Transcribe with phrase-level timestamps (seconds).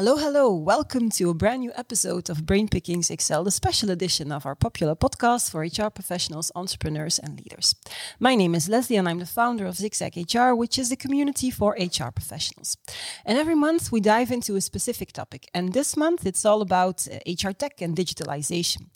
[0.00, 0.50] Hello, hello.
[0.50, 4.54] Welcome to a brand new episode of Brain Pickings Excel, the special edition of our
[4.54, 7.74] popular podcast for HR professionals, entrepreneurs, and leaders.
[8.18, 11.50] My name is Leslie, and I'm the founder of Zigzag HR, which is the community
[11.50, 12.78] for HR professionals.
[13.26, 15.50] And every month we dive into a specific topic.
[15.52, 18.86] And this month it's all about uh, HR tech and digitalization.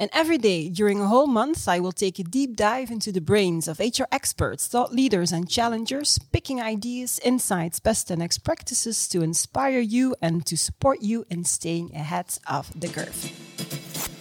[0.00, 3.20] And every day during a whole month, I will take a deep dive into the
[3.20, 9.06] brains of HR experts, thought leaders, and challengers, picking ideas, insights, best and next practices
[9.10, 14.17] to inspire you and to support you in staying ahead of the curve.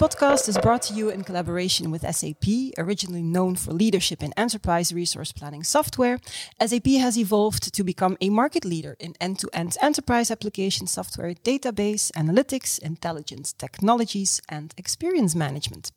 [0.00, 4.94] Podcast is brought to you in collaboration with SAP, originally known for leadership in enterprise
[4.94, 6.18] resource planning software.
[6.58, 11.34] SAP has evolved to become a market leader in end to end enterprise application software,
[11.34, 15.92] database, analytics, intelligence technologies, and experience management.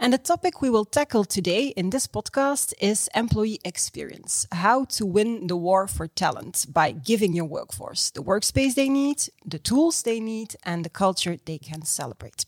[0.00, 5.04] And the topic we will tackle today in this podcast is employee experience how to
[5.04, 10.02] win the war for talent by giving your workforce the workspace they need, the tools
[10.02, 12.46] they need, and the culture they can celebrate.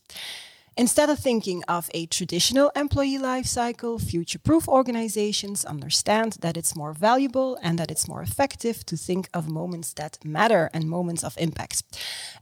[0.78, 6.76] Instead of thinking of a traditional employee life cycle, future proof organizations understand that it's
[6.76, 11.24] more valuable and that it's more effective to think of moments that matter and moments
[11.24, 11.82] of impact.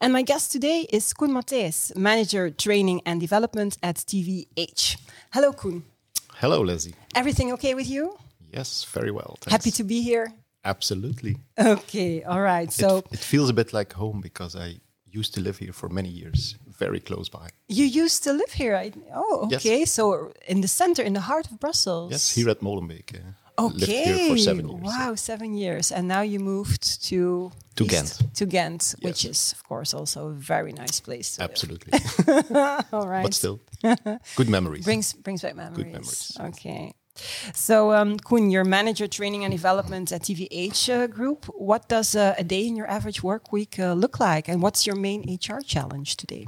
[0.01, 4.97] And my guest today is Koen Matthijs, Manager Training and Development at TVH.
[5.33, 5.85] Hello, Koen.
[6.35, 6.95] Hello, Leslie.
[7.15, 8.19] Everything okay with you?
[8.53, 9.37] Yes, very well.
[9.43, 9.53] Thanks.
[9.53, 10.33] Happy to be here?
[10.65, 11.37] Absolutely.
[11.57, 12.73] Okay, all right.
[12.73, 15.89] So it, it feels a bit like home because I used to live here for
[15.89, 17.49] many years, very close by.
[17.69, 18.77] You used to live here?
[18.77, 19.81] I, oh, okay.
[19.81, 19.93] Yes.
[19.93, 22.13] So in the center, in the heart of Brussels.
[22.13, 23.15] Yes, here at Molenbeek.
[23.15, 23.79] Uh, okay.
[23.79, 24.83] Lived here for seven years.
[24.83, 28.19] Wow, seven years, and now you moved to to Ghent.
[28.35, 28.95] To Ghent, yes.
[29.03, 31.39] which is of course also a very nice place.
[31.41, 31.93] Absolutely.
[32.93, 33.25] All right.
[33.25, 33.61] But still,
[34.37, 34.85] good memories.
[34.85, 35.77] Brings brings back memories.
[35.77, 36.37] Good memories.
[36.41, 36.95] Okay.
[37.53, 41.45] So, um, Koen, you're manager training and development at TVH uh, Group.
[41.47, 44.85] What does uh, a day in your average work week uh, look like, and what's
[44.85, 46.47] your main HR challenge today?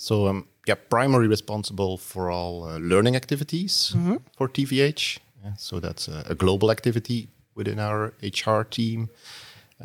[0.00, 4.18] So, um, yeah, primary responsible for all uh, learning activities mm -hmm.
[4.36, 5.20] for TVH.
[5.42, 9.08] Yeah, so that's a, a, global activity within our HR team,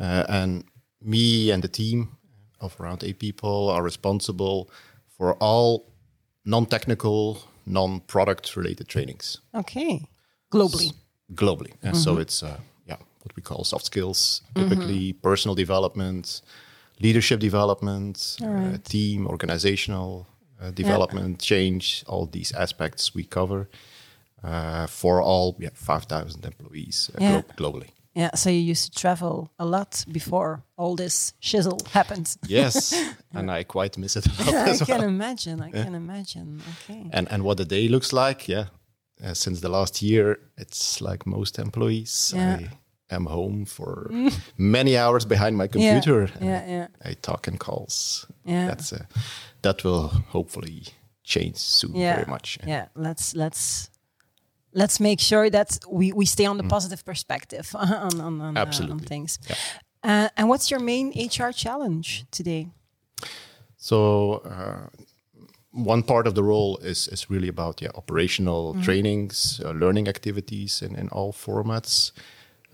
[0.00, 0.64] uh, and
[1.00, 2.08] me and the team
[2.58, 4.64] of around eight people are responsible
[5.16, 5.82] for all
[6.42, 9.42] non-technical non-product related trainings.
[9.52, 10.08] Okay,
[10.48, 10.92] globally.
[11.28, 11.92] globally, yeah.
[11.92, 12.02] Mm-hmm.
[12.02, 12.48] so it's uh,
[12.84, 15.20] yeah what we call soft skills, typically mm-hmm.
[15.20, 16.42] personal development,
[17.00, 18.74] leadership development, uh, right.
[18.74, 20.26] uh, team, organizational
[20.60, 21.56] uh, development, yeah.
[21.56, 22.04] change.
[22.06, 23.68] All these aspects we cover
[24.42, 27.42] uh, for all yeah, five thousand employees uh, yeah.
[27.42, 27.88] glo- globally.
[28.14, 32.34] Yeah, so you used to travel a lot before all this shizzle happened.
[32.48, 32.94] Yes,
[33.34, 34.26] and I quite miss it.
[34.40, 34.78] I well.
[34.78, 35.60] can imagine.
[35.60, 36.62] I can imagine.
[36.72, 37.10] Okay.
[37.12, 38.66] And and what the day looks like, yeah.
[39.24, 42.32] Uh, since the last year, it's like most employees.
[42.36, 42.56] Yeah.
[42.60, 42.68] I
[43.10, 44.10] am home for
[44.58, 46.30] many hours behind my computer.
[46.40, 46.86] Yeah, yeah, yeah.
[47.04, 48.26] I talk in calls.
[48.44, 49.04] Yeah, that's uh,
[49.62, 50.84] that will hopefully
[51.22, 51.94] change soon.
[51.94, 52.16] Yeah.
[52.16, 52.58] Very much.
[52.66, 53.90] Yeah, let's let's
[54.76, 56.68] let's make sure that we, we stay on the mm.
[56.68, 59.38] positive perspective on, on, on, uh, on things.
[59.48, 59.56] Yeah.
[60.04, 62.68] Uh, and what's your main HR challenge today?
[63.76, 64.88] So, uh,
[65.72, 68.84] one part of the role is, is really about yeah, operational mm.
[68.84, 72.12] trainings, uh, learning activities in, in all formats.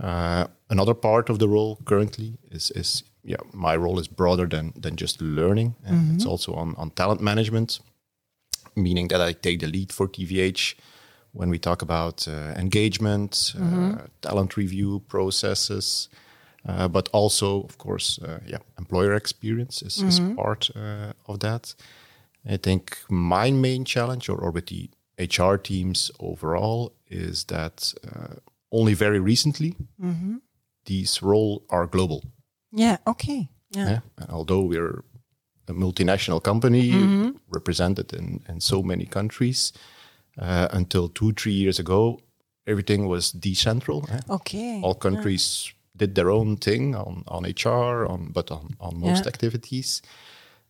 [0.03, 4.73] Uh, another part of the role currently is, is yeah, my role is broader than,
[4.81, 5.75] than just learning.
[5.89, 6.15] Mm -hmm.
[6.15, 7.81] It's also on, on talent management,
[8.75, 10.75] meaning that I take the lead for TVH
[11.33, 13.95] when we talk about uh, engagement, mm-hmm.
[14.21, 16.09] talent review processes,
[16.69, 20.09] uh, but also, of course, yeah, employer experience is, mm-hmm.
[20.09, 20.71] is part
[21.25, 21.75] of that.
[22.45, 28.35] I think my main challenge, or, or with the HR teams overall, is that uh,
[28.73, 30.37] only very recently mm-hmm.
[30.87, 32.25] these roles are global.
[32.73, 32.97] Yeah.
[33.07, 33.49] Okay.
[33.71, 33.89] Yeah.
[33.89, 34.01] yeah?
[34.19, 35.05] And although we're
[35.69, 37.31] a multinational company mm-hmm.
[37.51, 39.73] represented in, in so many countries,
[40.39, 42.19] uh, until two, three years ago,
[42.67, 44.11] everything was decentral.
[44.11, 44.21] Eh?
[44.31, 44.81] Okay.
[44.83, 45.73] All countries yeah.
[45.99, 49.29] did their own thing on, on HR, on but on, on most yeah.
[49.29, 50.03] activities.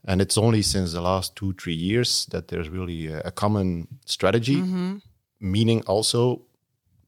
[0.04, 3.86] And it's only since the last two, three years that there's really a, a common
[4.04, 4.96] strategy, mm-hmm.
[5.40, 6.42] meaning also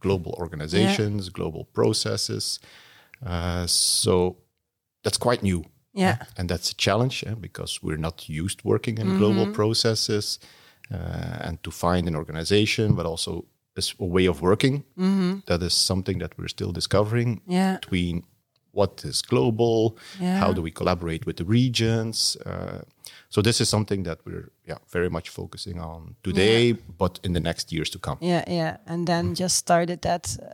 [0.04, 1.32] global organizations, yeah.
[1.38, 2.60] global processes.
[3.24, 4.36] Uh, so
[5.02, 5.60] that's quite new.
[5.94, 6.16] Yeah.
[6.36, 9.18] And that's a challenge because we're not used working in mm-hmm.
[9.18, 10.38] global processes
[10.92, 13.44] uh, and to find an organization, but also
[13.98, 14.84] a way of working.
[14.98, 15.38] Mm-hmm.
[15.46, 17.76] That is something that we're still discovering yeah.
[17.80, 18.24] between
[18.74, 20.38] what is global, Yeah.
[20.40, 22.36] how do we collaborate with the regions.
[22.46, 22.78] Uh,
[23.28, 27.40] so this is something that we're yeah very much focusing on today, but in the
[27.40, 28.16] next years to come.
[28.20, 28.76] Yeah, yeah.
[28.86, 29.42] And then Mm-hmm.
[29.44, 30.44] just started that uh,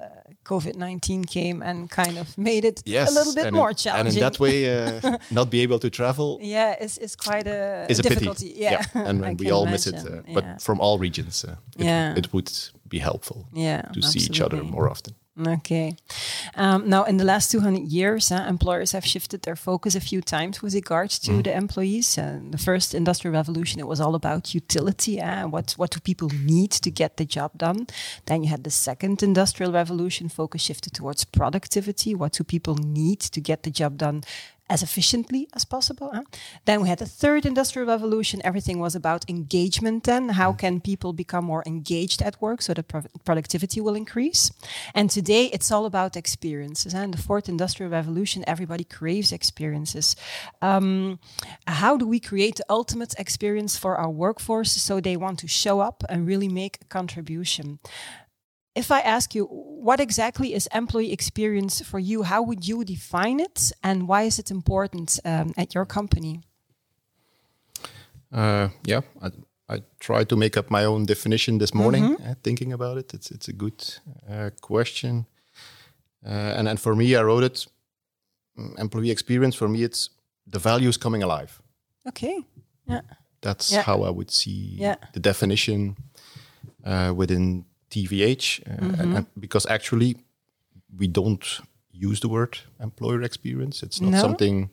[0.45, 4.07] COVID 19 came and kind of made it Yes, a little bit more in, challenging.
[4.07, 7.87] And in that way, uh, not be able to travel yeah, it's, it's quite a,
[7.89, 8.49] a difficulty.
[8.49, 8.61] pity.
[8.63, 9.95] Yeah, and, I and we can all miss it.
[9.95, 10.25] imagine.
[10.29, 12.17] Uh, But from all regions, uh, it, Yeah.
[12.19, 12.51] it would
[12.89, 15.15] be helpful yeah, to see each other more often.
[15.47, 15.97] Okay.
[16.55, 20.21] Um, now, in the last 200 years, uh, employers have shifted their focus a few
[20.21, 21.43] times with regards to Mm.
[21.45, 22.19] the employees.
[22.19, 25.21] Uh, the first industrial revolution, it was all about utility.
[25.21, 27.87] Uh, what, what do people need to get the job done?
[28.27, 32.15] Then you had the second industrial revolution, focus shifted towards productivity.
[32.15, 34.23] What do people need to get the job done?
[34.71, 36.11] As efficiently as possible.
[36.15, 36.23] huh?
[36.65, 38.41] Then we had the third industrial revolution.
[38.45, 40.05] Everything was about engagement.
[40.05, 44.53] Then, how can people become more engaged at work so that pro- productivity will increase?
[44.95, 46.95] And today, it's all about experiences.
[46.95, 50.15] And the fourth industrial revolution, everybody craves experiences.
[50.63, 51.19] Um,
[51.67, 55.81] how do we create the ultimate experience for our workforce so they want to show
[55.81, 57.81] up and really make a contribution?
[58.75, 59.47] If I ask you,
[59.85, 62.23] what exactly is employee experience for you?
[62.23, 66.41] How would you define it, and why is it important um, at your company?
[68.33, 69.31] Uh, yeah, I,
[69.69, 73.13] I tried to make up my own definition this morning, uh, thinking about it.
[73.15, 73.83] It's it's a good
[74.29, 75.27] uh, question,
[76.25, 77.67] uh, and and for me, I wrote it.
[78.57, 80.11] mm, Employee experience for me, it's
[80.53, 81.61] the values coming alive.
[82.07, 82.45] Okay.
[82.87, 83.01] Yeah.
[83.41, 83.83] That's Yeah.
[83.83, 84.97] how I would see Yeah.
[85.13, 85.97] the definition
[86.87, 89.01] uh, within TVH, uh, Mm-hmm.
[89.01, 90.17] and- and because actually
[90.99, 91.45] we don't
[91.93, 93.87] use the word employer experience.
[93.87, 94.21] It's not No?
[94.21, 94.71] something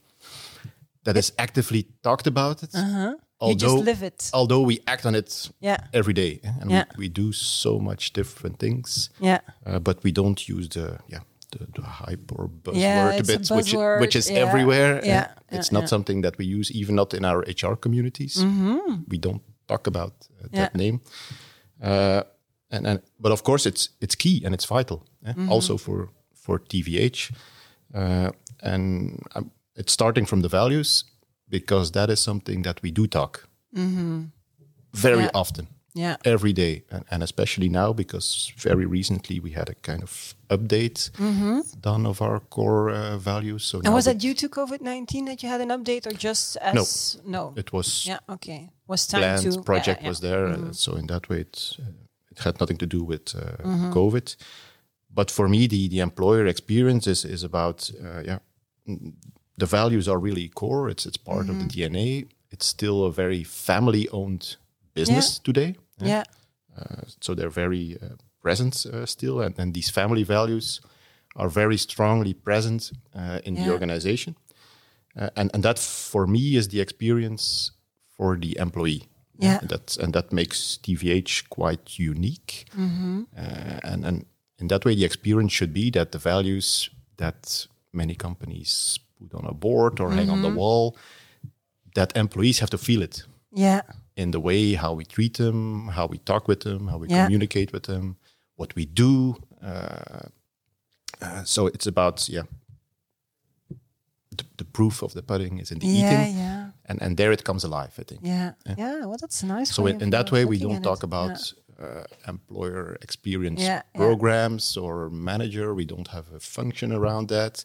[1.03, 2.63] that is actively talked about.
[2.63, 3.15] It, Uh-huh.
[3.41, 4.29] You just although live it.
[4.33, 5.77] although we act on it Yeah.
[5.93, 6.83] every day, eh, and Yeah.
[6.97, 9.39] we, we do so much different things, Yeah.
[9.65, 11.21] uh, but we don't use the yeah.
[11.51, 14.99] The, the hype or buzzword Yeah, bit, which, which is yeah, everywhere.
[15.01, 15.07] eh.
[15.07, 18.43] yeah, it's not something that we use, even not in our HR communities.
[19.07, 20.77] We don't talk about uh, that Mm-hmm.
[20.77, 20.99] Name.
[21.81, 22.21] Uh,
[22.71, 25.51] and, and but of course, it's it's key and it's vital, eh, Mm-hmm.
[25.51, 27.31] also for for TVH.
[27.95, 28.29] Uh,
[28.63, 31.03] and um, it's starting from the values
[31.49, 33.47] because that is something that we do talk
[34.93, 35.31] very Yeah.
[35.33, 36.15] often Yeah.
[36.25, 41.09] every day and, and especially now because very recently we had a kind of update
[41.81, 45.41] done of our core uh, values so And was that due to COVID nineteen that
[45.43, 47.53] you had an update, or just as no?
[47.55, 48.19] it was Yeah.
[48.29, 48.69] Okay.
[48.87, 50.09] Was time planned to project yeah, yeah.
[50.09, 51.83] was there uh, so in that way it, uh,
[52.37, 54.35] it had nothing to do with uh, covid.
[55.09, 58.39] But for me the the employer experience is is about uh, yeah
[59.57, 60.91] the values are really core.
[60.91, 64.57] It's it's part of the dna it's still a very family owned
[64.93, 66.07] business today eh?
[66.07, 66.23] Yeah.
[67.19, 70.81] so they're very uh, present uh, still, and, and these family values
[71.35, 74.35] are very strongly present uh, in the organization,
[75.19, 77.71] uh, and and that for me is the experience
[78.17, 79.03] for the employee.
[79.39, 79.59] Yeah.
[79.61, 83.21] and that and that makes TVH quite unique, Mm-hmm.
[83.37, 84.25] uh, and and
[84.59, 89.45] in that way the experience should be that the values that many companies put on
[89.49, 90.41] a board or hang on Mm-hmm.
[90.53, 90.95] the wall,
[91.95, 93.81] that employees have to feel it Yeah.
[94.15, 97.23] in the way how we treat them, how we talk with them, how we Yeah.
[97.25, 98.15] communicate with them,
[98.55, 99.35] what we do.
[99.63, 100.29] Uh,
[101.21, 102.43] uh, so it's about yeah.
[104.37, 105.93] The, the proof of the pudding is in the Yeah.
[106.23, 106.69] eating, Yeah.
[106.87, 107.91] And and there it comes alive.
[107.99, 108.21] I think.
[108.23, 108.51] Yeah.
[108.77, 109.05] Yeah.
[109.05, 109.71] Well, that's a nice.
[109.73, 111.03] So way in, in that way, we don't talk it.
[111.03, 114.01] about uh, employer experience Yeah, yeah.
[114.01, 115.73] programs or manager.
[115.75, 117.63] We don't have a function around that,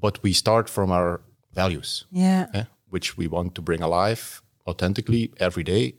[0.00, 1.20] but we start from our
[1.54, 2.46] values Yeah.
[2.54, 5.94] eh, which we want to bring alive authentically every day.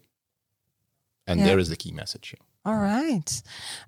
[1.26, 1.48] And Yeah.
[1.48, 2.36] there is the key message.
[2.66, 3.42] All right.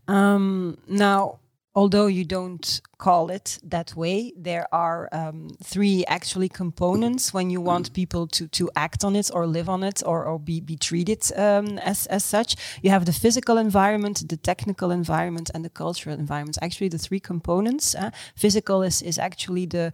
[0.07, 1.39] Um, now,
[1.73, 7.61] although you don't call it that way, there are um, three actually components when you
[7.61, 10.75] want people to to act on it or live on it or, or be, be
[10.75, 12.55] treated um, as, as such.
[12.81, 16.57] You have the physical environment, the technical environment, and the cultural environment.
[16.61, 17.95] Actually, the three components.
[17.95, 19.91] Uh, physical is, is actually the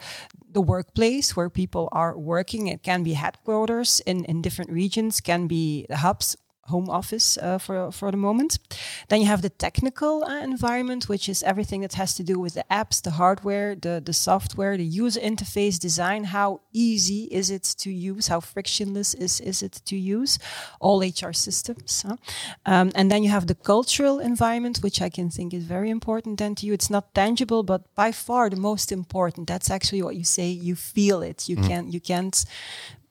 [0.52, 2.68] the workplace where people are working.
[2.68, 6.36] It can be headquarters in, in different regions, can be the hubs
[6.68, 8.60] home office uh, for for the moment.
[9.08, 12.54] Then you have the technical uh, environment, which is everything that has to do with
[12.54, 16.26] the apps, the hardware, the the software, the user interface design.
[16.26, 18.28] How easy is it to use?
[18.28, 20.40] How frictionless is is it to use?
[20.80, 22.04] All HR systems.
[22.08, 22.16] huh?
[22.66, 26.38] Um, and then you have the cultural environment, which I can think is very important.
[26.38, 29.48] Then to you, it's not tangible, but by far the most important.
[29.48, 30.50] That's actually what you say.
[30.50, 31.50] You feel it.
[31.50, 32.46] You can you can't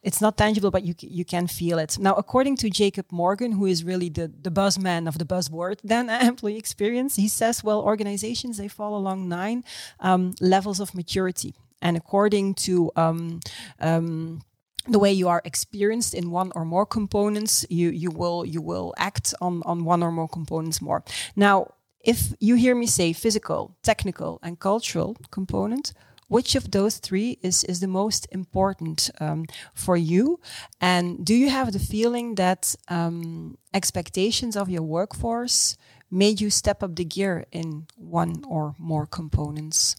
[0.07, 1.99] it's not tangible, but you you can feel it.
[1.99, 6.09] Now, according to Jacob Morgan, who is really the the buzzman of the buzzword, then
[6.09, 9.65] employee experience, he says, well, organizations they fall along nine
[10.01, 11.53] um, levels of maturity.
[11.83, 13.41] and according to um,
[13.81, 14.41] um,
[14.89, 18.95] the way you are experienced in one or more components, you you will you will
[18.97, 21.03] act on on one or more components more.
[21.35, 21.57] Now,
[22.01, 25.93] if you hear me say physical, technical, and cultural component,
[26.29, 30.41] which of those three is is the most important um, for you?
[30.81, 35.77] And do you have the feeling that um, expectations of your workforce
[36.11, 39.97] made you step up the gear in one or more components?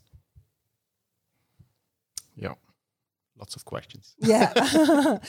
[2.36, 2.56] Yeah,
[3.40, 4.16] lots of questions.
[4.20, 4.54] Yeah,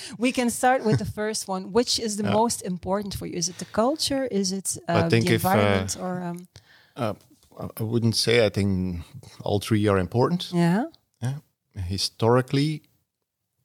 [0.19, 1.73] we can start with the first one.
[1.73, 2.33] Which is the yeah.
[2.33, 3.37] most important for you?
[3.37, 4.26] Is it the culture?
[4.31, 5.95] Is it uh, the environment?
[5.95, 6.49] If, uh, or um...
[6.97, 7.14] uh,
[7.81, 8.47] I wouldn't say.
[8.47, 9.03] I think
[9.43, 10.50] all three are important.
[10.53, 10.85] Yeah.
[11.21, 11.35] Yeah.
[11.75, 12.83] Historically,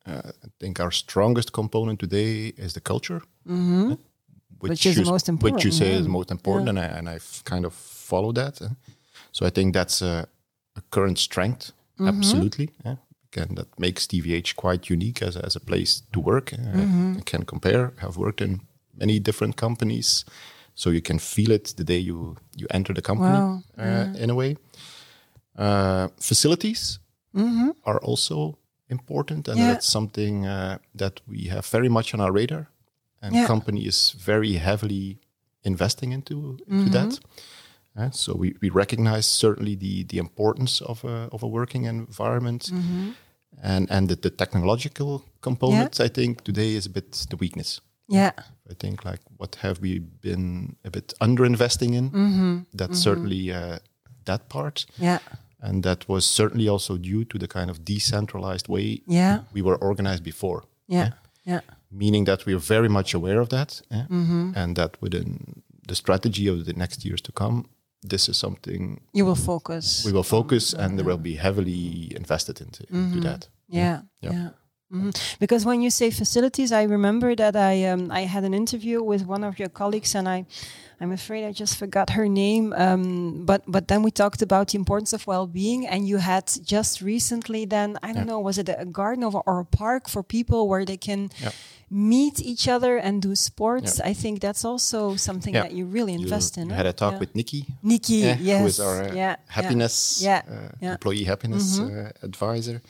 [0.05, 3.21] uh, I think our strongest component today is the culture.
[3.45, 3.97] Mm -hmm
[4.63, 5.55] which, which is you, the most important.
[5.55, 5.99] Which you say yeah.
[5.99, 6.83] is most important, yeah.
[6.83, 8.61] and I and I've kind of followed that.
[8.61, 8.69] Uh,
[9.33, 10.25] so I think that's a,
[10.77, 12.07] a current strength, mm-hmm.
[12.07, 12.69] absolutely.
[12.85, 12.95] Yeah.
[13.33, 16.51] Again, that makes TVH quite unique as a, as a place to work.
[16.51, 17.17] Mm-hmm.
[17.17, 17.91] I can compare.
[18.01, 18.61] I've worked in
[18.95, 20.23] many different companies,
[20.75, 23.37] so you can feel it the day you you enter the company.
[23.37, 23.63] Wow.
[23.77, 24.23] Uh, yeah.
[24.23, 24.57] In a way,
[25.57, 26.99] uh, facilities
[27.35, 27.69] mm-hmm.
[27.83, 28.57] are also
[28.89, 32.69] important, and that's something uh, that we have very much on our radar
[33.23, 33.47] and yeah.
[33.47, 35.17] company is very heavily
[35.63, 37.09] investing into, into mm-hmm.
[37.09, 37.19] that.
[37.95, 42.63] Uh, so we, we recognize certainly the the importance of a of a working environment,
[42.73, 43.11] mm-hmm.
[43.61, 45.99] and and the, the technological component.
[45.99, 46.05] Yeah.
[46.05, 47.81] I think today is a bit the weakness.
[48.07, 48.31] Yeah,
[48.69, 52.09] I think like what have we been a bit under investing in?
[52.11, 52.57] Mm-hmm.
[52.73, 53.09] That's mm-hmm.
[53.09, 53.79] certainly uh,
[54.25, 54.85] that part.
[54.97, 55.19] Yeah,
[55.59, 59.39] and that was certainly also due to the kind of decentralized way yeah.
[59.53, 60.63] we were organized before.
[60.87, 61.11] Yeah,
[61.45, 61.61] yeah.
[61.67, 64.03] yeah meaning that we are very much aware of that, eh?
[64.09, 64.51] mm-hmm.
[64.55, 67.69] and that within the strategy of the next years to come,
[68.01, 70.03] this is something you will focus.
[70.05, 73.13] We will focus, and there will be heavily invested into, mm-hmm.
[73.13, 73.47] into that.
[73.69, 74.49] Yeah, yeah.
[74.93, 74.99] Yeah.
[74.99, 75.35] Mm-hmm.
[75.39, 79.25] Because when you say facilities, I remember that I um, I had an interview with
[79.25, 80.45] one of your colleagues, and I
[81.01, 82.73] I'm afraid I just forgot her name.
[82.73, 87.01] Um, but but then we talked about the importance of well-being, and you had just
[87.01, 88.33] recently then I don't yeah.
[88.33, 91.29] know was it a garden or, or, a park for people where they can.
[91.41, 91.51] Yeah
[91.93, 94.01] meet each other and do sports.
[94.01, 96.71] I think that's also something that you really invest you in.
[96.71, 97.67] I had a talk with Nikki.
[97.83, 100.41] Nikki, yes, who is our uh, happiness, uh,
[100.81, 102.11] employee happiness mm -hmm.
[102.23, 102.81] advisor.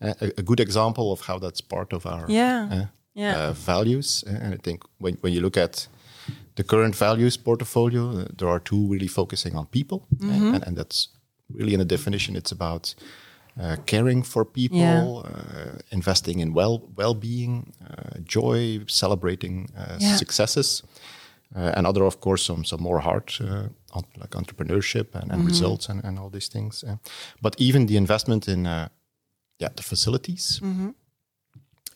[0.00, 2.86] Uh, a, a, good example of how that's part of our yeah.
[3.14, 3.52] Yeah.
[3.52, 4.24] values.
[4.26, 5.88] and I think when when you look at
[6.54, 10.54] the current values portfolio, there are two really focusing on people, mm -hmm.
[10.54, 11.08] and, and that's
[11.54, 12.36] really in a definition.
[12.36, 12.94] It's about
[13.60, 20.82] uh, caring for people, uh, investing in well well being, uh, joy, celebrating uh, successes,
[21.56, 23.40] uh, and other, of course, some some more hard
[24.20, 25.48] like entrepreneurship and, and mm -hmm.
[25.48, 26.84] results and, and all these things.
[27.40, 28.66] but even the investment in
[29.58, 30.58] yeah the facilities.
[30.62, 30.94] Mm -hmm.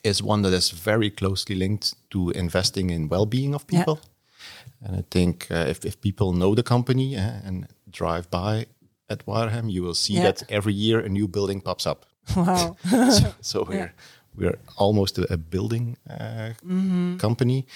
[0.00, 4.88] Is one that is very closely linked to investing in well-being of people, yeah.
[4.88, 8.66] and I think if, if people know the company and drive by,
[9.12, 10.24] at Waregem, you will see yeah.
[10.24, 12.06] that every year a new building pops up.
[12.36, 12.76] Wow!
[12.90, 13.90] so, so, we're yeah.
[14.34, 17.16] we're almost a, a building uh, mm-hmm.
[17.16, 17.66] company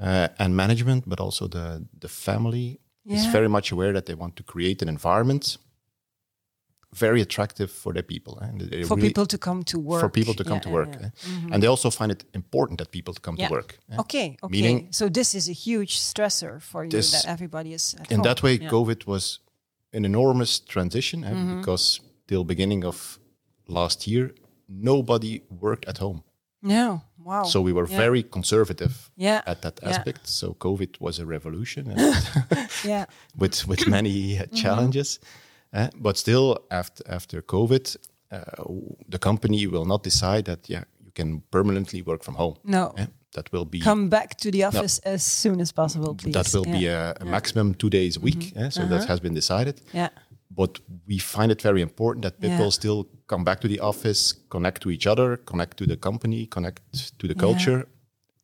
[0.00, 3.16] uh, and management, but also the the family yeah.
[3.16, 5.58] is very much aware that they want to create an environment
[6.94, 10.34] very attractive for their people and for really people to come to work for people
[10.34, 11.52] to come to work mm-hmm.
[11.52, 14.88] and they also find it important that people to come to work okay okay Meaning
[14.90, 18.24] so this is a huge stressor for you that everybody is in home.
[18.28, 19.40] that way covid was
[19.92, 21.58] an enormous transition eh, mm-hmm.
[21.58, 23.18] because till beginning of
[23.68, 24.34] last year,
[24.68, 26.22] nobody worked at home.
[26.62, 27.44] No, wow.
[27.44, 27.96] So we were yeah.
[27.96, 29.42] very conservative yeah.
[29.46, 30.20] at that aspect.
[30.22, 30.30] Yeah.
[30.30, 31.94] So COVID was a revolution,
[32.84, 33.04] yeah,
[33.36, 35.18] with with many uh, challenges.
[35.18, 35.43] Mm-hmm.
[35.96, 37.96] But still, after after COVID,
[38.30, 38.40] uh,
[39.08, 42.56] the company will not decide that yeah you can permanently work from home.
[42.64, 42.94] No,
[43.34, 46.14] that will be come back to the office no, as soon as possible.
[46.14, 46.32] Please.
[46.32, 46.78] That will yeah.
[46.78, 47.30] be a, a yeah.
[47.30, 48.38] maximum two days a week.
[48.38, 48.58] Mm-hmm.
[48.58, 48.98] Yeah, so uh-huh.
[48.98, 49.80] that has been decided.
[49.92, 50.08] Yeah.
[50.50, 50.78] But
[51.08, 54.90] we find it very important that people still come back to the office, connect to
[54.90, 57.88] each other, connect to the company, connect to the culture,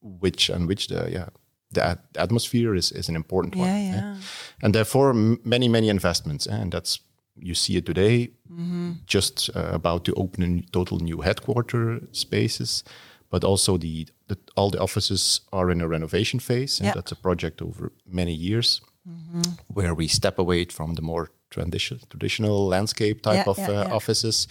[0.00, 1.28] which and which the yeah
[1.70, 3.68] the, atmosphere is, is an important one.
[3.68, 4.16] Yeah,
[4.62, 7.00] And therefore, many many investments, and that's
[7.36, 8.30] you see it today.
[8.50, 8.92] Mm-hmm.
[9.06, 12.84] Just uh, about to open a total new headquarter spaces
[13.30, 16.92] but also the, the, all the offices are in a renovation phase, and yeah.
[16.92, 19.52] that's a project over many years, mm-hmm.
[19.68, 23.94] where we step away from the more traditional traditional landscape type yeah, of yeah, uh,
[23.94, 24.48] offices,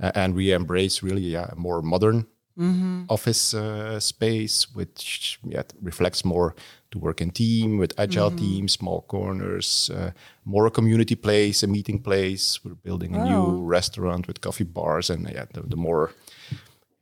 [0.00, 2.26] uh, and we embrace really a more modern
[3.08, 6.54] office uh, space, which yeah, reflects more
[6.96, 10.10] to work in team with agile teams, small corners, uh,
[10.44, 12.64] more a community place, a meeting place.
[12.64, 16.10] We're building a new restaurant with coffee bars, and yeah, the, the more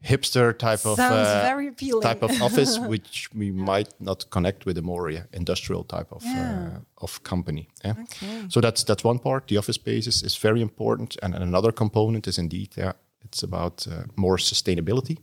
[0.02, 2.02] hipster type of uh, very appealing.
[2.02, 6.22] type of office, which we might not connect with a more yeah, industrial type of
[6.24, 6.68] Yeah.
[6.76, 7.68] uh, of company.
[7.84, 7.94] yeah.
[8.02, 8.44] Okay.
[8.48, 9.46] So that's that's one part.
[9.46, 12.92] The office space is, is very important, and, and another component is indeed yeah,
[13.24, 15.16] it's about uh, more sustainability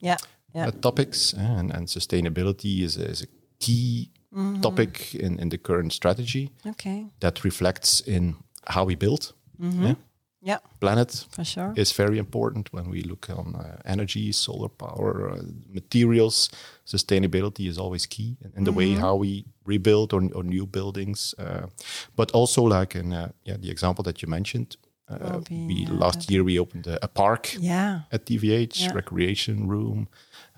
[0.00, 0.16] Yeah.
[0.54, 0.68] Yeah.
[0.68, 3.26] uh, topics, and and sustainability is a, is a
[3.58, 4.60] key Mm-hmm.
[4.60, 7.06] topic in in the current strategy Okay.
[7.20, 8.34] that reflects in
[8.74, 9.32] how we build.
[9.58, 9.82] Mm-hmm.
[9.84, 9.94] Yeah.
[10.42, 10.58] Yeah.
[10.80, 11.72] Planet For sure.
[11.76, 16.50] is very important when we look on uh, energy, solar power, uh, materials.
[16.84, 19.00] Sustainability is always key in, in the way Mm-hmm.
[19.00, 21.34] how we rebuild or, or new buildings.
[21.38, 21.66] Uh,
[22.16, 24.76] but also, like in uh, yeah, the example that you mentioned,
[25.10, 28.00] uh, we yeah, last year we opened a, a park Yeah.
[28.12, 28.94] at TVH, Yeah.
[28.94, 30.06] recreation room,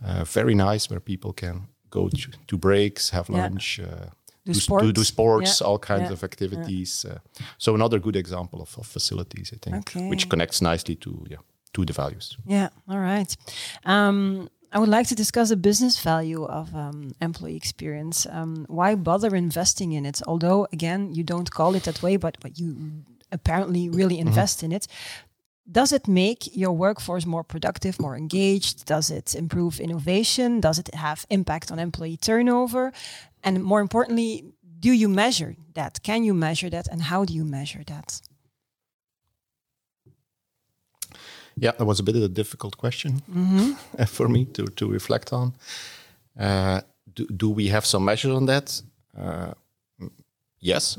[0.05, 3.43] uh, very nice where people can go to, to breaks, have Yeah.
[3.43, 3.81] lunch.
[3.81, 4.07] Uh,
[4.47, 4.93] Do do, sports.
[4.93, 5.67] do sports, Yeah.
[5.69, 6.13] all kinds Yeah.
[6.17, 7.05] of activities.
[7.05, 7.19] Uh,
[7.59, 10.09] so another good example of, of facilities, I think, Okay.
[10.09, 11.41] which connects nicely to yeah
[11.73, 12.37] to the values.
[12.47, 12.69] Yeah.
[12.89, 13.37] All right.
[13.85, 18.27] Um, I would like to discuss the business value of um, employee experience.
[18.31, 20.21] Um, why bother investing in it?
[20.27, 22.77] Although, again, you don't call it that way, but, but you
[23.33, 24.87] apparently really invest in it.
[25.71, 28.87] Does it make your workforce more productive, more engaged?
[28.87, 30.61] Does it improve innovation?
[30.61, 32.93] Does it have impact on employee turnover?
[33.45, 34.45] And more importantly,
[34.81, 36.03] do you measure that?
[36.03, 36.89] Can you measure that?
[36.89, 38.21] And how do you measure that?
[41.57, 43.23] Yeah, that was a bit of a difficult question
[44.07, 45.53] for me to, to reflect on.
[46.39, 46.81] Uh,
[47.15, 48.83] do, do we have some measures on that?
[49.17, 49.53] Uh,
[50.59, 50.99] yes.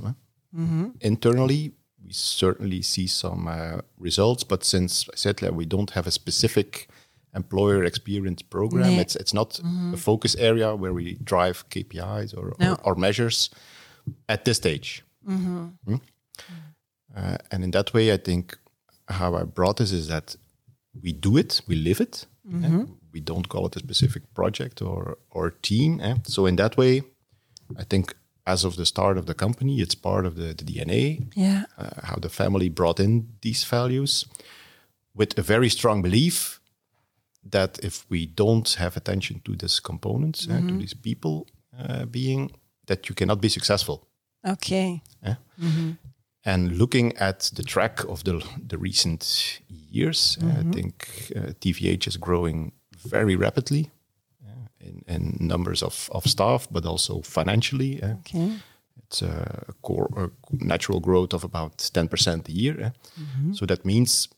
[1.01, 1.73] Internally,
[2.05, 6.11] we certainly see some uh, results, but since I said that we don't have a
[6.11, 6.87] specific
[7.35, 8.99] employer experience program, Nee.
[9.01, 9.59] it's it's not
[9.93, 12.71] a focus area where we drive KPIs or, No.
[12.73, 13.49] or, or measures
[14.27, 15.03] at this stage.
[15.25, 15.67] Hmm?
[17.15, 18.57] Uh, and in that way, I think
[19.07, 20.35] how I brought this is that
[21.03, 22.25] we do it, we live it.
[22.63, 22.85] eh?
[23.13, 25.99] We don't call it a specific project or or team.
[26.01, 26.15] eh?
[26.23, 27.01] So in that way,
[27.77, 28.15] I think
[28.51, 31.03] as of the start of the company, it's part of the, the DNA.
[31.35, 31.63] Yeah.
[31.77, 34.25] Uh, how the family brought in these values,
[35.13, 36.59] with a very strong belief
[37.51, 41.47] that if we don't have attention to this components, eh, to these people
[41.79, 42.51] uh, being,
[42.85, 43.97] that you cannot be successful.
[44.43, 45.01] Okay.
[45.23, 45.35] eh?
[46.43, 50.93] And looking at the track of the the recent years, uh, I think
[51.35, 52.71] uh, TVH is growing
[53.07, 54.00] very rapidly uh,
[54.83, 58.01] in, in numbers of, of staff, but also financially.
[58.03, 58.51] uh, Okay.
[59.07, 60.29] It's a core a
[60.65, 62.79] natural growth of about ten percent a year.
[62.81, 62.89] eh?
[63.53, 64.29] So that means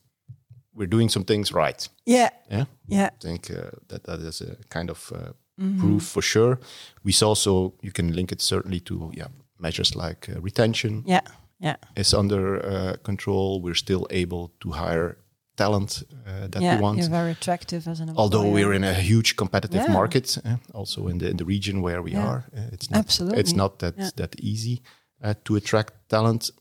[0.76, 1.90] we're doing some things right.
[2.06, 2.30] Yeah.
[2.52, 2.66] Yeah.
[2.88, 3.10] Yeah.
[3.14, 5.34] I think uh, that that is a kind of uh,
[5.80, 6.58] proof for sure.
[7.04, 9.28] We saw also you can link it certainly to yeah
[9.60, 11.22] measures like uh, retention Yeah.
[11.60, 11.76] Yeah.
[11.96, 13.62] is under uh, control.
[13.62, 15.18] We're still able to hire
[15.56, 16.76] talent uh, that yeah.
[16.76, 16.98] we want.
[16.98, 18.24] You're very attractive as an employer.
[18.24, 19.94] Although we're in a huge competitive Yeah.
[19.94, 22.28] market, eh, also in the in the region where we Yeah.
[22.28, 23.40] are, eh, it's not Absolutely.
[23.40, 24.82] it's not that that easy
[25.24, 26.52] uh, to attract talent.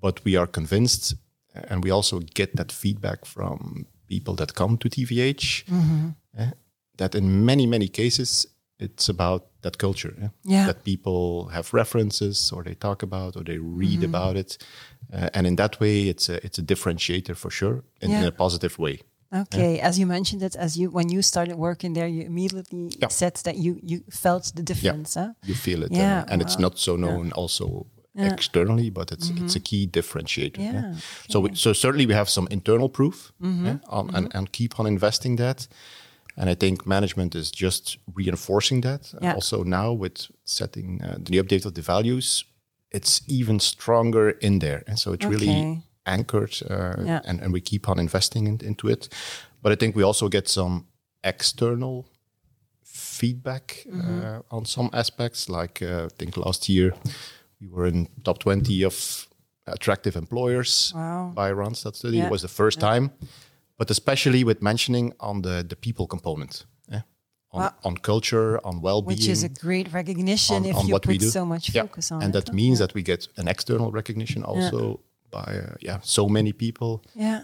[0.00, 1.14] But we are convinced,
[1.56, 6.08] uh, and we also get that feedback from people that come to TVH, Mm-hmm.
[6.36, 6.50] eh,
[6.96, 8.46] that in many many cases
[8.80, 10.14] it's about that culture.
[10.22, 10.66] eh, Yeah.
[10.66, 14.14] That people have references, or they talk about, or they read Mm-hmm.
[14.14, 14.58] about it,
[15.12, 18.30] uh, and in that way, it's a it's a differentiator for sure, in, in a
[18.32, 18.98] positive way.
[19.30, 23.10] Okay, as you mentioned it, as you when you started working there, you immediately Yeah.
[23.10, 25.20] said that you you felt the difference.
[25.20, 25.32] Huh?
[25.42, 27.86] you feel it Yeah, and, and it's not so known also
[28.20, 30.74] externally but it's it's a key differentiator Mm-hmm.
[30.74, 30.94] Yeah,
[31.28, 33.32] so we, so certainly we have some internal proof
[33.66, 35.68] eh, on, and, and keep on investing that
[36.40, 39.34] and i think management is just reinforcing that Yeah.
[39.34, 42.44] also now with setting uh, the update of the values
[42.90, 47.20] it's even stronger in there and so it's really anchored uh, Yeah.
[47.28, 49.08] and, and we keep on investing in, into it
[49.62, 50.84] but i think we also get some
[51.24, 52.04] external
[52.82, 54.20] feedback Mm-hmm.
[54.24, 55.48] uh, on some aspects.
[55.48, 56.92] Like uh, I think last year
[57.60, 59.26] we were in top twenty of
[59.66, 61.32] attractive employers Wow.
[61.34, 62.16] by Randstad study.
[62.18, 62.26] Yeah.
[62.26, 63.10] It was the first time,
[63.78, 67.00] but especially with mentioning on the the people component, eh?
[67.50, 67.72] on Wow.
[67.82, 71.44] on culture, on well-being, Which is a great recognition on, if on you put so
[71.44, 71.86] much Yeah.
[71.86, 72.44] focus on and it.
[72.44, 77.00] that means that we get an external recognition also by uh, yeah so many people
[77.14, 77.40] yeah,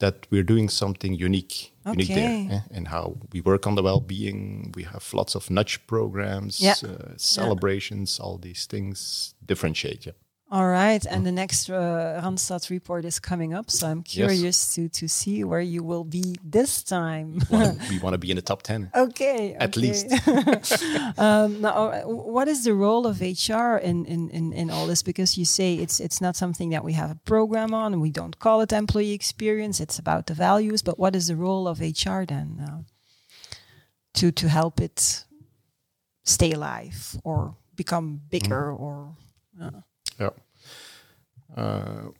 [0.00, 2.54] that we're doing something unique, unique there, Okay.
[2.54, 2.76] eh?
[2.76, 4.72] and how we work on the well-being.
[4.76, 6.74] We have lots of nudge programs, Yeah.
[6.84, 10.06] uh, celebrations, all these things differentiate.
[10.06, 10.14] Yeah,
[10.50, 14.88] All right, and the next uh, Randstad report is coming up, so I'm curious to
[14.88, 17.40] to see where you will be this time.
[17.90, 18.90] we want to be in the top ten.
[18.94, 19.80] Okay, at okay.
[19.80, 20.06] least.
[21.18, 25.02] um, now, uh, what is the role of HR in, in in in all this?
[25.02, 28.10] Because you say it's it's not something that we have a program on, and we
[28.10, 29.80] don't call it employee experience.
[29.82, 30.82] It's about the values.
[30.82, 32.82] But what is the role of HR then uh,
[34.14, 35.26] to to help it
[36.24, 38.80] stay alive or become bigger Mm.
[38.80, 39.16] or?
[39.60, 39.82] Uh,
[40.20, 40.30] Yeah.
[41.56, 42.10] Uh,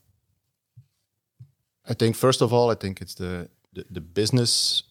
[1.91, 4.83] I think first of all, I think it's the the, the business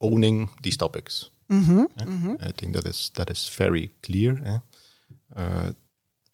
[0.00, 1.30] owning these topics.
[1.48, 2.48] mm-hmm, eh?
[2.48, 4.40] I think that is that is very clear.
[4.44, 4.58] eh?
[5.36, 5.72] Uh,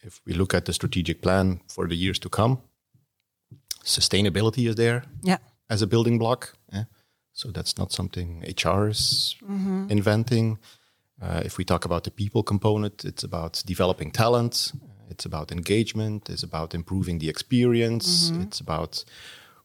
[0.06, 2.58] if we look at the strategic plan for the years to come,
[3.84, 5.38] sustainability is there Yeah.
[5.68, 6.52] as a building block.
[6.72, 6.84] eh?
[7.32, 9.36] So that's not something HR is
[9.90, 10.58] inventing.
[11.22, 14.72] Uh, if we talk about the people component, it's about developing talent.
[15.10, 16.28] It's about engagement.
[16.28, 18.32] It's about improving the experience.
[18.42, 19.04] It's about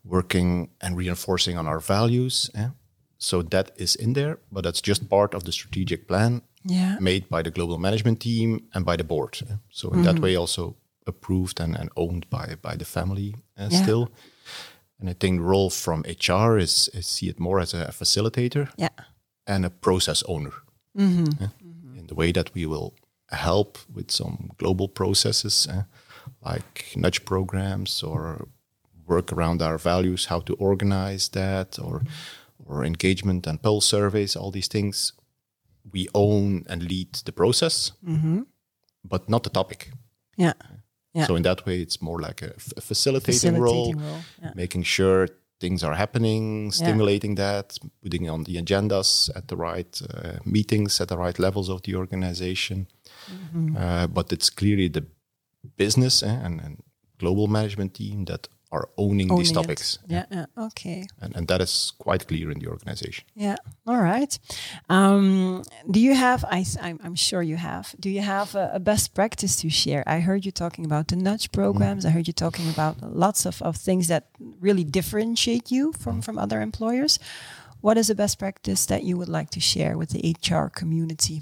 [0.03, 2.49] working and reinforcing on our values.
[2.55, 2.69] eh?
[3.17, 6.97] So that is in there, but that's just part of the strategic plan Yeah.
[6.99, 9.37] made by the global management team and by the board.
[9.49, 9.55] eh?
[9.69, 10.75] So in that way, also
[11.07, 13.81] approved and, and owned by by the family uh, Yeah.
[13.83, 14.07] still.
[14.99, 18.67] And I think the role from HR is, is see it more as a facilitator
[18.77, 18.89] Yeah.
[19.45, 20.51] and a process owner.
[21.41, 21.47] eh?
[21.97, 22.93] In the way that we will
[23.31, 25.83] help with some global processes eh,
[26.45, 28.47] like nudge programs or
[29.07, 32.01] work around our values, how to organize that, or
[32.65, 35.13] or engagement and poll surveys, all these things.
[35.91, 37.91] We own and lead the process,
[39.03, 39.91] but not the topic.
[40.37, 40.53] Yeah.
[41.13, 41.25] Yeah.
[41.27, 44.51] So in that way, it's more like a, f- a facilitating, role, Facilitating role, yeah.
[44.55, 45.27] making sure
[45.59, 51.07] things are happening, stimulating that, putting on the agendas at the right uh, meetings at
[51.07, 52.87] the right levels of the organization.
[53.31, 53.77] Mm-hmm.
[53.77, 55.05] Uh, but it's clearly the
[55.77, 56.83] business eh, and, and
[57.17, 60.25] global management team that are owning, Owning these topics, Yeah.
[60.31, 60.45] Yeah.
[60.57, 61.05] Okay.
[61.19, 63.25] and, and that is quite clear in the organization.
[63.35, 63.57] Yeah.
[63.85, 64.39] All right.
[64.89, 66.45] Um, do you have?
[66.45, 67.93] I, am I'm sure you have.
[67.99, 70.03] Do you have a, a best practice to share?
[70.07, 72.05] I heard you talking about the nudge programs.
[72.05, 74.29] I heard you talking about lots of, of things that
[74.61, 77.19] really differentiate you from from other employers.
[77.81, 81.41] What is a best practice that you would like to share with the HR community?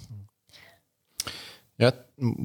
[1.80, 1.92] Yeah,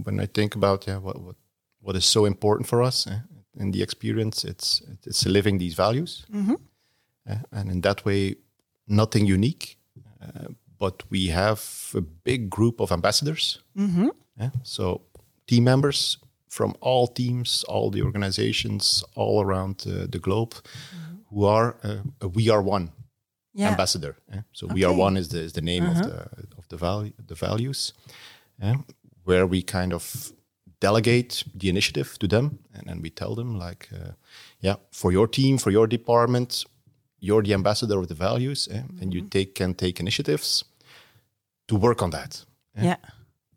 [0.04, 1.36] when I think about yeah, what what,
[1.80, 3.18] what is so important for us eh,
[3.60, 6.26] in the experience, it's it's living these values,
[7.26, 8.36] Eh, and in that way,
[8.86, 9.76] nothing unique,
[10.22, 11.60] uh, but we have
[11.94, 13.62] a big group of ambassadors.
[14.40, 15.00] eh, so
[15.46, 16.18] team members
[16.48, 20.54] from all teams, all the organizations all around uh, the globe,
[21.30, 22.88] who are uh, we are one
[23.56, 23.70] Yeah.
[23.70, 24.14] ambassador.
[24.52, 26.16] So we are one is the is the name of the
[26.58, 27.94] of the value the values?
[29.24, 30.32] Where we kind of
[30.80, 34.12] delegate the initiative to them, and then we tell them like, uh,
[34.60, 36.64] yeah, for your team, for your department,
[37.20, 38.82] you're the ambassador of the values, eh?
[39.00, 40.64] and you take can take initiatives
[41.66, 42.44] to work on that.
[42.82, 42.96] Yeah.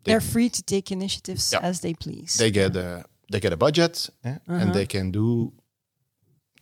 [0.03, 1.67] They're free to take initiatives Yeah.
[1.69, 2.37] as they please.
[2.37, 4.37] They get a they get a budget, eh?
[4.47, 5.51] and they can do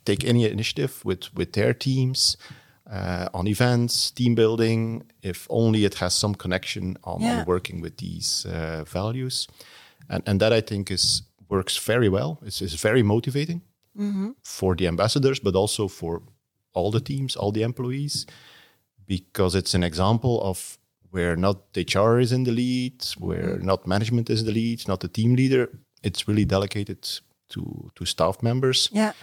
[0.06, 2.38] take any initiative with with their teams
[2.92, 7.40] uh, on events, team building, if only it has some connection on, Yeah.
[7.40, 9.48] on working with these uh, values,
[10.10, 12.38] and and that I think is works very well.
[12.46, 13.62] It's, it's very motivating
[14.44, 16.22] for the ambassadors, but also for
[16.74, 18.26] all the teams, all the employees,
[19.08, 20.78] because it's an example of
[21.12, 25.08] where not HR is in the lead, where not management is the lead, not the
[25.08, 25.70] team leader.
[26.04, 27.62] It's really delegated to
[27.96, 29.14] to staff members yeah.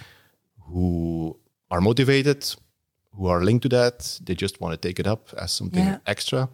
[0.67, 1.37] who
[1.69, 2.55] are motivated,
[3.15, 4.19] who are linked to that.
[4.25, 5.97] They just want to take it up as something Yeah.
[6.05, 6.49] extra,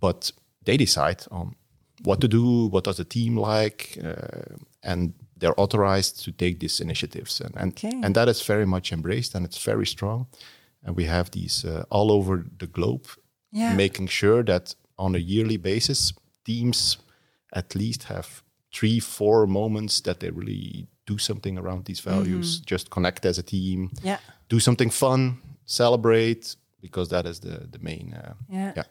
[0.00, 0.32] but
[0.64, 1.54] they decide on
[2.04, 6.82] what to do, what does the team like, uh, and they're authorized to take these
[6.82, 8.00] initiatives, and and, Okay.
[8.04, 10.26] and that is very much embraced and it's very strong.
[10.86, 13.06] And we have these uh, all over the globe,
[13.52, 13.74] Yeah.
[13.76, 16.12] making sure that on a yearly basis,
[16.44, 16.98] teams
[17.52, 18.26] at least have
[18.72, 23.42] three, four moments that they really do something around these values, just connect as a
[23.42, 24.18] team, Yeah.
[24.48, 25.38] do something fun,
[25.70, 28.72] celebrate, because that is the, the main uh, Yeah.
[28.76, 28.84] yeah,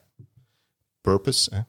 [1.04, 1.50] purpose.
[1.54, 1.64] eh?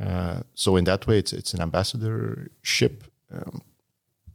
[0.00, 3.60] Uh, so in that way, it's, it's an ambassadorship, um,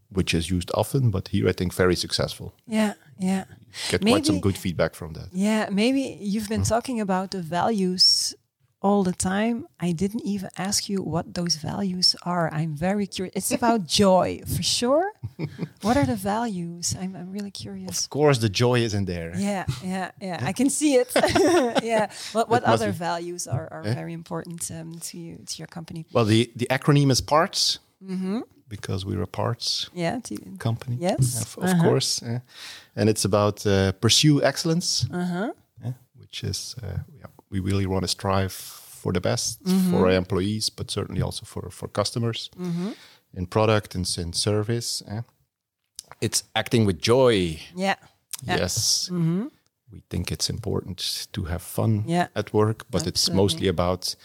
[0.09, 2.53] which is used often, but here I think very successful.
[2.67, 2.93] Yeah.
[3.19, 3.45] Yeah.
[3.89, 5.29] Get quite some good feedback from that.
[5.31, 8.35] Yeah, maybe you've been talking about the values
[8.83, 9.65] all the time.
[9.79, 12.49] I didn't even ask you what those values are.
[12.53, 13.33] I'm very curious.
[13.35, 15.05] It's about joy, for sure.
[15.81, 16.95] what are the values?
[17.01, 18.03] I'm, I'm really curious.
[18.03, 19.33] Of course, the joy is in there.
[19.37, 20.49] Yeah, yeah, yeah.
[20.49, 21.11] I can see it.
[21.83, 22.07] yeah.
[22.33, 25.67] What what That other be- values are, are very important um, to you to your
[25.67, 26.05] company?
[26.13, 27.79] Well, the, the acronym is PARTS.
[28.69, 30.19] because we're a parts Yeah.
[30.23, 30.97] to- company.
[30.99, 31.41] Yes.
[31.41, 32.21] of, of course.
[32.25, 32.39] yeah.
[32.95, 35.51] and it's about uh, pursue excellence, Uh-huh.
[35.85, 36.87] yeah, which is uh,
[37.19, 38.51] yeah, we really want to strive
[39.01, 39.91] for the best Mm-hmm.
[39.91, 42.91] for our employees, but certainly also for for customers Mm-hmm.
[43.37, 45.03] in product and in service.
[45.07, 45.21] yeah.
[46.21, 47.59] It's acting with joy.
[47.75, 47.95] Yeah.
[48.47, 48.57] Yeah.
[48.57, 48.61] Mm-hmm.
[48.61, 49.09] Yes.
[49.91, 52.27] We think it's important to have fun Yeah.
[52.35, 54.15] at work, but it's mostly about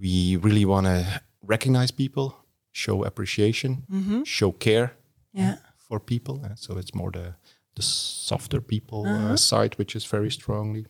[0.00, 1.04] we really want to
[1.48, 2.34] recognize people,
[2.72, 3.82] show appreciation,
[4.24, 5.38] show care Mm-hmm.
[5.38, 5.56] Yeah.
[5.88, 6.34] for people.
[6.44, 7.34] uh, so it's more the
[7.74, 9.32] the softer people Uh-huh.
[9.32, 10.84] uh, side, which is very strongly.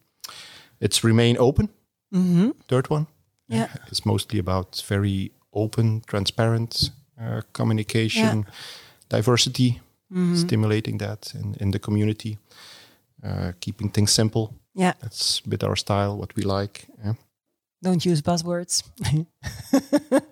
[0.82, 1.68] It's remain open.
[2.68, 3.06] Third one.
[3.06, 3.54] Mm-hmm.
[3.54, 3.68] Yeah.
[3.90, 6.90] It's mostly about very open, transparent
[7.20, 8.46] uh, communication,
[9.10, 9.80] diversity,
[10.12, 10.36] Mm-hmm.
[10.36, 12.36] stimulating that in, in the community,
[13.24, 14.52] uh, keeping things simple.
[14.74, 14.92] Yeah.
[15.00, 16.84] That's a bit our style, what we like.
[17.04, 17.14] yeah.
[17.82, 18.82] Don't use buzzwords.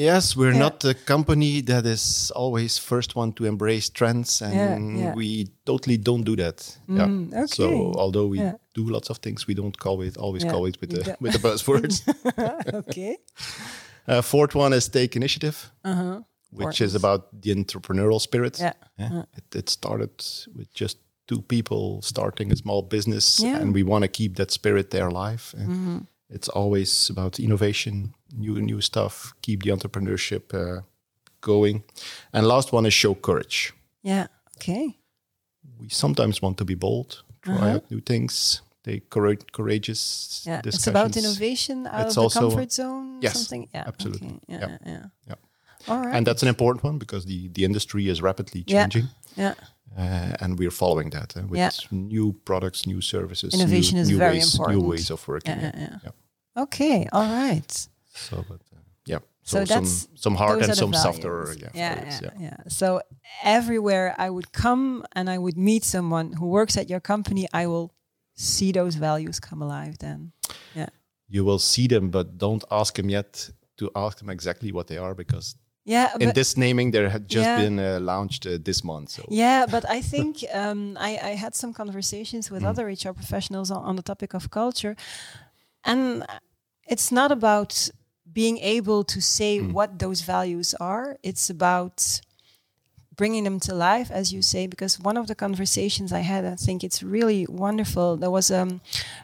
[0.00, 0.58] Yes, we're Yeah.
[0.58, 5.14] not a company that is always first one to embrace trends, and Yeah, yeah.
[5.14, 6.78] we totally don't do that.
[6.88, 7.46] Mm, yeah.
[7.46, 8.38] So although we
[8.74, 11.38] do lots of things, we don't call it always call it with the with the
[11.48, 12.02] buzzwords.
[12.74, 13.16] okay.
[14.08, 16.22] uh, fourth one is take initiative, Uh-huh.
[16.50, 18.58] which is about the entrepreneurial spirit.
[18.58, 18.74] Yeah.
[19.36, 20.10] It, it started
[20.56, 23.40] with just two people starting a small business.
[23.40, 23.60] Mm-hmm.
[23.62, 25.54] and we want to keep that spirit there alive.
[25.58, 30.82] And It's always about innovation, new new stuff, keep the entrepreneurship uh,
[31.40, 31.82] going.
[32.32, 33.72] And last one is show courage.
[34.02, 34.26] Yeah.
[34.56, 34.96] Okay.
[35.80, 40.60] We sometimes want to be bold, try out new things, take courage, courageous Uh-huh.
[40.64, 40.68] Yeah.
[40.68, 43.22] It's about innovation out It's of the comfort zone.
[43.22, 43.68] Yes, Something.
[43.74, 43.84] Yeah.
[43.86, 44.28] absolutely.
[44.28, 44.40] Okay.
[44.48, 44.60] Yeah.
[44.68, 44.78] Yeah.
[44.86, 45.04] Yeah.
[45.26, 45.34] Yeah.
[45.88, 46.14] All right.
[46.16, 48.82] And that's an important one because the, the industry is rapidly Yeah.
[48.88, 49.08] changing.
[49.36, 49.54] yeah.
[49.98, 51.70] Uh, and we're following that uh, with Yeah.
[51.90, 54.78] new products, new services, Innovation new, is new very ways, important.
[54.82, 55.56] new ways of working.
[55.60, 55.80] Yeah, yeah.
[55.80, 56.62] yeah, yeah.
[56.62, 57.06] Okay.
[57.12, 57.88] All right.
[58.14, 61.62] So, but uh, yeah, So so, that's- some some hard and some the softer, values.
[61.62, 62.56] yeah, yeah, values, yeah, yeah.
[62.68, 63.00] So
[63.44, 67.66] everywhere I would come and I would meet someone who works at your company, I
[67.66, 67.90] will
[68.34, 69.94] see those values come alive.
[69.98, 70.32] Then,
[70.74, 70.88] yeah,
[71.28, 74.98] You will see them, but don't ask them yet to ask them exactly what they
[74.98, 76.16] are because yeah.
[76.20, 77.56] in this naming there had just Yeah.
[77.62, 79.08] been uh, launched uh, this month.
[79.10, 83.70] So Yeah, but I think um, I, I had some conversations with other HR professionals
[83.70, 84.94] on, on the topic of culture,
[85.84, 86.24] and
[86.92, 87.90] it's not about
[88.32, 91.16] being able to say what those values are.
[91.22, 92.20] It's about
[93.16, 94.66] bringing them to life, as you say.
[94.66, 98.16] Because one of the conversations I had, I think it's really wonderful.
[98.16, 98.80] There was um,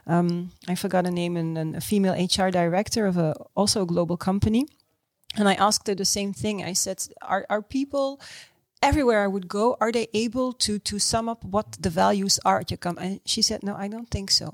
[0.06, 3.86] um I forgot a name, and and a female HR director of a also a
[3.86, 4.66] global company.
[5.38, 6.64] And I asked her the same thing.
[6.64, 8.20] I said, "Are are people
[8.80, 9.76] everywhere I would go?
[9.80, 13.20] Are they able to to sum up what the values are at your company?" And
[13.24, 14.46] she said, "No, I don't think so.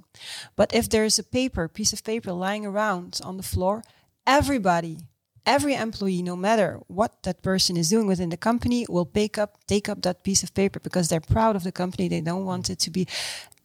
[0.56, 3.82] But if there's a paper, piece of paper lying around on the floor,
[4.26, 4.98] everybody."
[5.44, 9.58] Every employee, no matter what that person is doing within the company, will pick up,
[9.66, 12.06] take up that piece of paper because they're proud of the company.
[12.08, 13.08] They don't want it to be,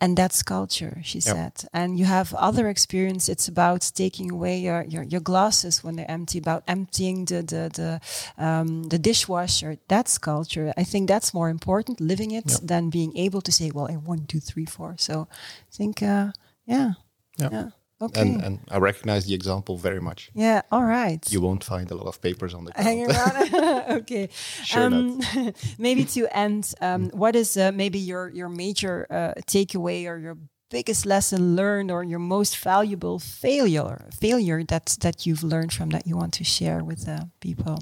[0.02, 1.52] and that's culture, she said.
[1.74, 3.30] And you have other experience.
[3.30, 7.70] It's about taking away your, your, your glasses when they're empty, about emptying the the
[7.80, 9.78] the, um, the dishwasher.
[9.88, 10.74] That's culture.
[10.82, 14.26] I think that's more important, living it, than being able to say, well, in one,
[14.26, 14.96] two, three, four.
[14.98, 15.28] So
[15.72, 16.32] I think, uh,
[16.65, 16.93] yeah,
[17.38, 17.50] Yeah.
[17.52, 20.29] yeah, okay, and and I recognize the example very much.
[20.36, 21.31] yeah, all right.
[21.31, 23.12] You won't find a lot of papers on the ground.
[23.12, 23.89] around.
[24.01, 24.29] okay.
[24.63, 25.19] Sure um,
[25.77, 30.38] maybe to end, um, what is uh, maybe your your major uh, takeaway or your
[30.69, 36.05] biggest lesson learned or your most valuable failure failure that that you've learned from that
[36.05, 37.77] you want to share with uh, people?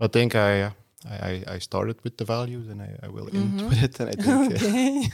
[0.00, 0.72] I think I,
[1.10, 4.00] I I- started with the values and I, I will end with it.
[4.00, 4.54] And I think Mm-hmm.
[4.54, 5.08] Okay.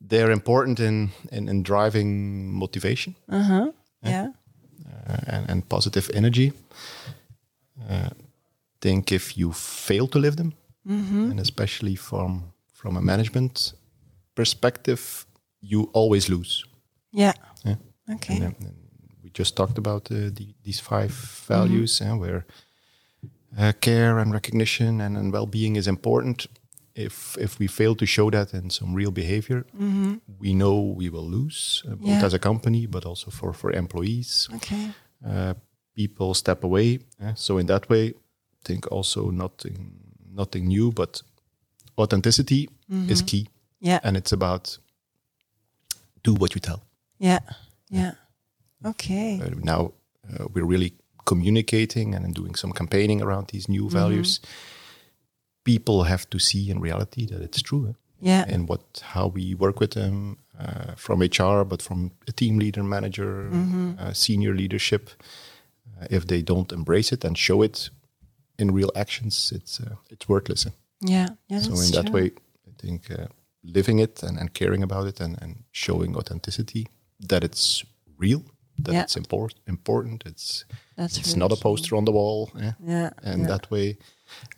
[0.00, 3.14] They're important in, in, in driving motivation.
[3.28, 3.72] Uh huh.
[4.02, 4.28] Yeah.
[5.08, 6.52] uh, and, and positive energy.
[7.90, 8.10] Uh,
[8.80, 10.52] think if you fail to live them,
[11.30, 13.74] and especially from from a management
[14.34, 15.26] perspective,
[15.60, 16.64] you always lose.
[17.10, 17.32] Yeah.
[17.64, 17.76] Yeah.
[18.14, 18.34] Okay.
[18.36, 18.74] And, and
[19.22, 21.12] we just talked about uh, the, these five
[21.48, 22.44] values, uh, where
[23.58, 26.46] uh, care and recognition and, and well-being is important.
[26.96, 29.64] If if we fail to show that in some real behavior,
[30.40, 32.24] we know we will lose, uh, both Yeah.
[32.26, 34.90] as a company, but also for for employees Okay.
[35.26, 35.54] uh,
[35.94, 36.98] people step away.
[37.20, 37.34] eh?
[37.34, 38.14] So in that way, I
[38.64, 39.92] think also nothing
[40.36, 41.22] nothing new, but
[41.96, 42.68] authenticity
[43.08, 43.48] is key,
[43.80, 44.00] Yeah.
[44.04, 44.78] and it's about
[46.22, 46.80] do what you tell.
[47.18, 47.40] Yeah.
[47.90, 48.12] Yeah.
[48.84, 49.40] Okay.
[49.40, 49.92] Uh, now
[50.30, 50.92] uh, we're really
[51.24, 54.40] communicating and doing some campaigning around these new values.
[55.64, 57.88] People have to see in reality that it's true.
[57.88, 57.92] eh?
[58.20, 58.44] Yeah.
[58.48, 62.82] and what how we work with them uh, from HR, but from a team leader,
[62.82, 63.50] manager,
[63.98, 65.10] uh, senior leadership.
[66.00, 67.90] Uh, if they don't embrace it and show it,
[68.58, 70.66] in real actions, it's uh, it's worthless.
[71.00, 71.60] Yeah, yeah.
[71.60, 72.14] so in that true.
[72.14, 72.30] way,
[72.66, 73.26] I think uh,
[73.62, 76.86] living it and, and caring about it and, and showing authenticity
[77.28, 77.84] that it's
[78.18, 78.42] real,
[78.82, 79.02] that Yeah.
[79.04, 79.60] it's important.
[79.66, 80.22] Important.
[80.26, 80.64] It's
[80.96, 82.50] That's it's really not a poster on the wall.
[82.60, 82.72] eh?
[82.86, 83.48] Yeah, and yeah.
[83.48, 83.96] that way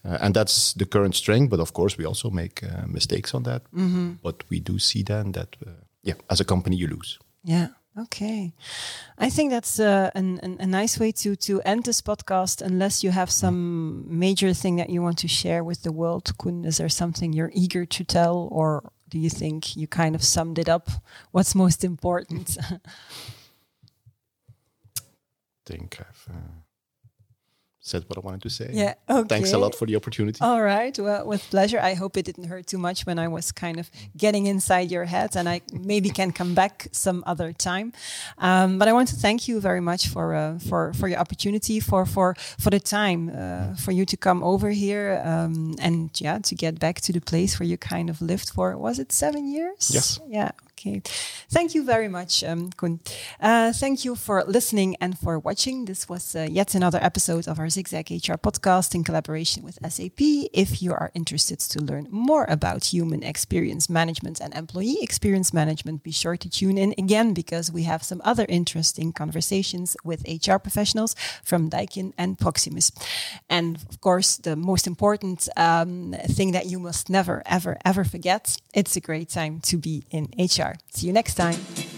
[0.04, 3.42] uh, and that's the current strength but of course we also make uh, mistakes on
[3.42, 4.12] that Mm-hmm.
[4.22, 5.70] but we do see then that uh,
[6.02, 7.68] yeah as a company you lose Yeah.
[7.98, 8.52] Okay.
[9.26, 12.62] I think that's uh, an, an, a nice way to to end this podcast.
[12.62, 16.64] Unless you have some major thing that you want to share with the world, Koen,
[16.66, 20.58] is there something you're eager to tell, or do you think you kind of summed
[20.58, 20.90] it up?
[21.32, 22.58] What's most important?
[25.66, 26.52] think i've uh,
[27.80, 28.94] said what i wanted to say yeah.
[29.08, 29.28] Okay.
[29.28, 30.98] thanks a lot for the opportunity All right.
[30.98, 31.80] Well, with pleasure.
[31.90, 35.04] I hope it didn't hurt too much when I was kind of getting inside your
[35.06, 37.92] head, and I maybe can come back some other time.
[38.38, 41.80] Um, but I want to thank you very much for uh, for for your opportunity,
[41.80, 46.38] for for for the time, uh, for you to come over here, um, and yeah,
[46.48, 48.76] to get back to the place where you kind of lived for.
[48.76, 49.90] Was it seven years?
[49.94, 50.20] Yes.
[50.28, 50.50] Yeah.
[50.78, 51.00] Okay.
[51.48, 52.70] Thank you very much, um.
[53.40, 55.86] Uh, thank you for listening and for watching.
[55.86, 60.20] This was uh, yet another episode of our Zigzag HR podcast in collaboration with SAP.
[60.52, 66.02] If you are interested to learn more about human experience management and employee experience management,
[66.02, 70.58] be sure to tune in again because we have some other interesting conversations with HR
[70.58, 72.92] professionals from Daikin and Proximus.
[73.48, 78.58] And of course, the most important um, thing that you must never, ever, ever forget
[78.74, 80.65] it's a great time to be in HR.
[80.90, 81.95] See you next time.